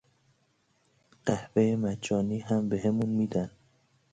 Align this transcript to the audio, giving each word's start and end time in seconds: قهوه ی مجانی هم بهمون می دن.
قهوه 1.25 1.63
ی 1.67 1.71
مجانی 1.83 2.39
هم 2.47 2.69
بهمون 2.69 3.09
می 3.09 3.27
دن. 3.27 3.49